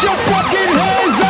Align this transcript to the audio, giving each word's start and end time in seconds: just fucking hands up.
just 0.00 0.22
fucking 0.30 0.74
hands 0.78 1.20
up. 1.22 1.27